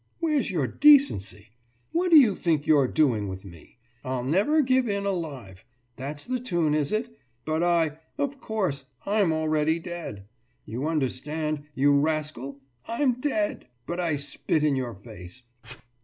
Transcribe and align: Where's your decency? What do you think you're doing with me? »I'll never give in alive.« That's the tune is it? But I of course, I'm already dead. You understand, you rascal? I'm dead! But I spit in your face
Where's 0.17 0.49
your 0.49 0.65
decency? 0.65 1.49
What 1.91 2.09
do 2.09 2.17
you 2.17 2.33
think 2.33 2.65
you're 2.65 2.87
doing 2.87 3.27
with 3.27 3.45
me? 3.45 3.77
»I'll 4.03 4.23
never 4.23 4.63
give 4.63 4.89
in 4.89 5.05
alive.« 5.05 5.63
That's 5.95 6.25
the 6.25 6.39
tune 6.39 6.73
is 6.73 6.91
it? 6.91 7.15
But 7.45 7.61
I 7.61 7.99
of 8.17 8.39
course, 8.41 8.85
I'm 9.05 9.31
already 9.31 9.77
dead. 9.77 10.27
You 10.65 10.87
understand, 10.87 11.65
you 11.75 11.93
rascal? 11.93 12.61
I'm 12.87 13.19
dead! 13.21 13.67
But 13.85 13.99
I 13.99 14.15
spit 14.15 14.63
in 14.63 14.75
your 14.75 14.95
face 14.95 15.43